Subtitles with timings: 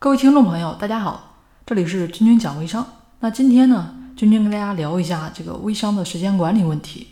[0.00, 1.34] 各位听众朋友，大家好，
[1.66, 2.86] 这里是君君讲微商。
[3.18, 7.08] 那今天呢，君君跟大家聊一下这个微商的时间管理问题。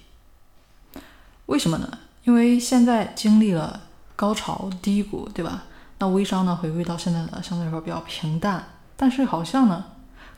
[1.47, 1.99] 为什么呢？
[2.23, 3.81] 因为现在经历了
[4.15, 5.65] 高潮低谷，对吧？
[5.99, 8.65] 那微商呢，回归到现在的相对来说比较平淡，
[8.97, 9.85] 但是好像呢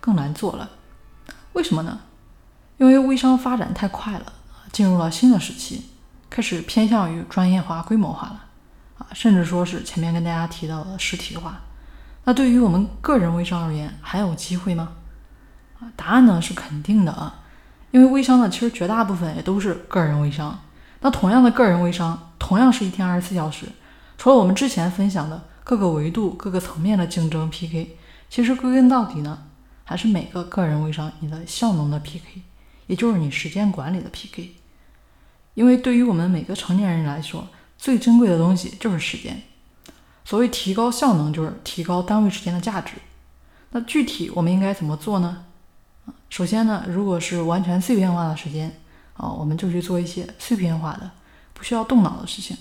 [0.01, 0.71] 更难做了。
[1.53, 2.01] 为什么呢？
[2.79, 4.33] 因为微商发展太快了，
[4.73, 5.91] 进入了新的时期，
[6.31, 8.47] 开始偏向于专业化、规模化了
[8.97, 11.61] 啊，甚至说是前面跟大家提到的实体化。
[12.29, 14.93] 那对于我们个人微商而言，还有机会吗？
[15.81, 17.41] 啊，答案呢是肯定的啊，
[17.91, 20.61] 因为微商呢其实绝大部分也都是个人微商。
[21.01, 23.65] 那同样的个人微商，同样是一天二十四小时，
[24.19, 27.97] 除了我们之前分享的各个维度、各个层面的竞争 PK，
[28.29, 29.45] 其实归根到底呢，
[29.85, 32.43] 还是每个个人微商你的效能的 PK，
[32.89, 34.55] 也就是你时间管理的 PK。
[35.55, 39.45] 因为对于我们每个成年人来说，最珍贵的东西就是时间。
[40.29, 42.93] 所谓提高效能，就是提高单位时间的价值。
[43.71, 45.47] 那具体我们应该怎么做呢？
[46.29, 48.71] 首先呢，如果是完全碎片化的时间
[49.17, 51.11] 啊，我们就去做一些碎片化的、
[51.55, 52.55] 不需要动脑的事情。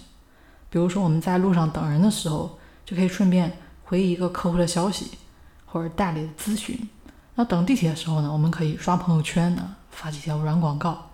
[0.70, 3.52] 比如说我们在路上等人的时候，就可以顺便
[3.84, 5.18] 回一个客户的消息，
[5.66, 6.88] 或者代理的咨询。
[7.36, 11.10] 那等地铁的时候呢，我们可以刷朋友圈呢，发几条软广告，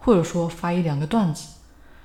[0.00, 1.48] 或者说发一两个段子。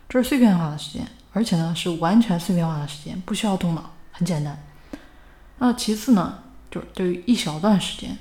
[0.08, 1.06] 这是碎片化的时间。
[1.32, 4.62] 而且呢，是完全碎片化的时间，不需要动脑，很简单。
[5.60, 6.40] 那其次呢，
[6.70, 8.18] 就是对于一小段时间，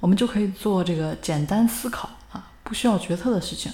[0.00, 3.72] 我们就可以做这个简单思考啊，不需要决策的事情。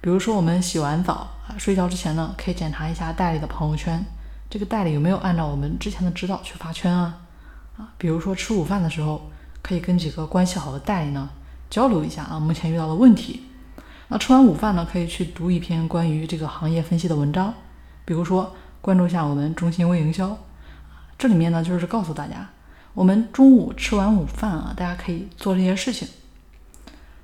[0.00, 4.04] 比如说，我们洗完澡啊，睡觉之前呢，可以检查一下代理的朋友圈，
[4.48, 7.18] 这个代理有没有按照我们之前的指导去发圈啊？
[7.76, 9.30] 啊，比如说吃午饭的时候，
[9.60, 11.28] 可以跟几个关系好的代理呢
[11.68, 13.42] 交流一下啊，目前遇到的问题。
[14.08, 17.52] 那吃完午饭呢，可以去读一篇关于这个行业分析的文章，
[18.04, 20.36] 比如说关注一下我们中心微营销，
[21.16, 22.46] 这里面呢就是告诉大家，
[22.92, 26.06] 我们中午吃完午饭啊，大家可以做这些事情。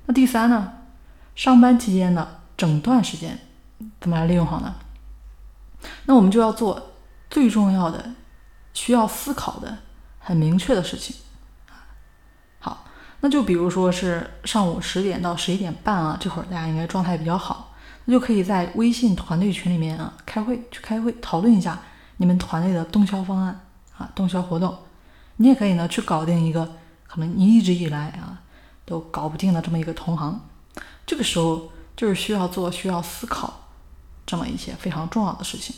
[0.07, 0.73] 那第三呢，
[1.35, 3.37] 上班期间的整段时间
[3.99, 4.73] 怎么来利用好呢？
[6.05, 6.93] 那我们就要做
[7.29, 8.13] 最重要的、
[8.73, 9.77] 需要思考的、
[10.17, 11.15] 很明确的事情。
[12.57, 12.85] 好
[13.19, 17.70] 那就比如说是上午十点到十一点半啊，这会儿大家应该状态比较好，
[18.09, 21.77] 就可以在微信团队群里面啊开会，去开会讨论一下
[22.17, 23.59] 你们团队的动销方案
[23.97, 24.77] 啊，动销活动。
[25.37, 26.65] 你也可以呢去搞定一个
[27.07, 28.41] 可能你一直以来啊
[28.85, 30.39] 都搞不定的这么一个同行。
[31.05, 33.67] 这个时候就是需要做需要思考
[34.25, 35.75] 这么一些非常重要的事情。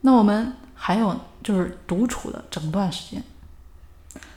[0.00, 3.22] 那我们还有就是独处的整段时间。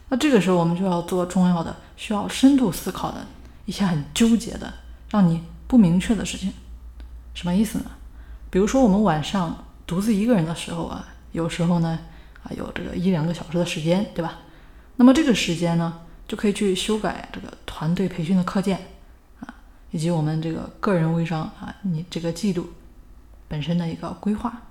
[0.08, 3.26] 那这个时候，我们就要做重要的、需要深度思考的
[3.66, 4.72] 一些很纠结的、
[5.10, 6.54] 让你不明确的事情。
[7.34, 7.86] 什么意思呢？
[8.50, 12.00] 比如说，我们晚上独自一个人的时候啊，有时候呢
[12.44, 14.40] 啊有这个一两个小时的时间，对吧？
[14.96, 18.80] 那么这个时间呢，就可以去修改这个团队培训的课件
[19.42, 19.54] 啊，
[19.92, 22.70] 以及我们这个个人微商啊，你这个季度
[23.48, 24.62] 本身的一个规划。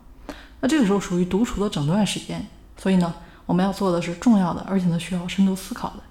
[0.60, 2.46] 那这个时候属于独处的整段时间，
[2.76, 3.14] 所以呢。
[3.46, 6.02] 我们要做的是重要的，而且呢需要深度思考的，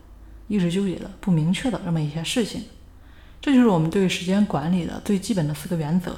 [0.47, 2.65] 一直纠结的、不明确的这么一些事情。
[3.43, 6.15] 这就是我们对时间管理的最基本的四个原则。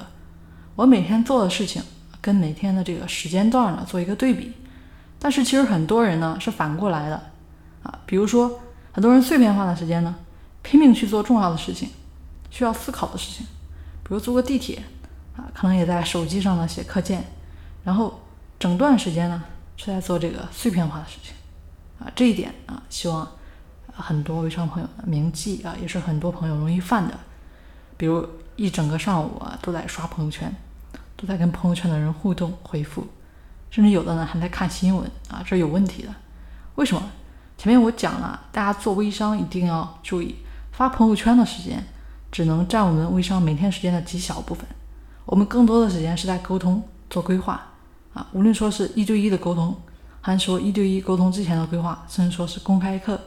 [0.76, 1.82] 我每天做的事情
[2.22, 4.54] 跟每天的这个时间段呢做一个对比。
[5.18, 7.32] 但是其实很多人呢是反过来的
[7.82, 8.60] 啊，比如说
[8.92, 10.14] 很多人碎片化的时间呢，
[10.62, 11.90] 拼命去做重要的事情、
[12.52, 13.48] 需要思考的事情，
[14.04, 14.84] 比如坐个地铁
[15.36, 17.24] 啊，可能也在手机上呢写课件，
[17.84, 18.22] 然后
[18.60, 19.44] 整段时间呢。
[19.78, 21.34] 是在做这个碎片化的事情
[22.00, 23.30] 啊，这一点啊，希望
[23.96, 27.14] 很多微商朋友的铭记啊，也是很多朋友容易犯的。
[27.98, 30.54] 比如一整个上午啊，都在刷朋友圈，
[31.16, 33.08] 都在跟朋友圈的人互动回复，
[33.72, 36.10] 甚至有的呢还在看新闻啊，这有问题的。
[36.76, 37.02] 为什么？
[37.58, 40.36] 前面我讲了，大家做微商一定要注意，
[40.74, 41.82] 发朋友圈的时间
[42.30, 44.66] 只能占我们微商每天时间的极小部分，
[45.26, 47.62] 我们更多的时间是在沟通、做规划。
[48.14, 49.74] 啊，无论说是一对一的沟通，
[50.20, 53.20] 还是说一对一沟通之前的规划，甚至说是公开课，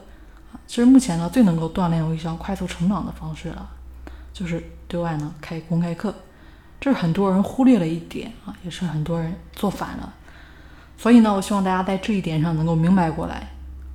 [0.67, 3.69] 其实目前呢最能够锻炼微商快速成长的方式了，
[4.31, 6.13] 就是对外呢开公开课，
[6.79, 10.13] 这是很多人忽略了一点啊，也是很多人做反了。
[10.97, 13.49] 所以呢，我希望大家在这一点上能够明白过来，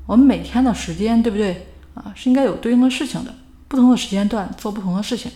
[0.06, 2.12] 我们每天的时间，对不对啊？
[2.14, 3.34] 是应该有对应的事情的，
[3.68, 5.30] 不同的时间段做不同的事情。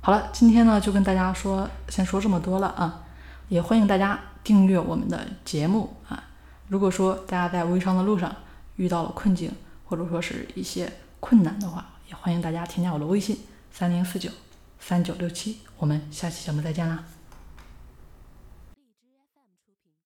[0.00, 3.02] 好了，今天呢就跟大家说，先说这么多了啊，
[3.48, 4.18] 也欢迎大家。
[4.42, 6.24] 订阅我们的节目啊！
[6.68, 8.34] 如果说大家在微商的路上
[8.76, 9.52] 遇到了困境，
[9.90, 10.88] 或者说是一些
[11.18, 13.40] 困难的话，也欢迎大家添加我的微信
[13.72, 14.30] 三零四九
[14.78, 15.58] 三九六七。
[15.78, 17.04] 我们下期节目再见啦！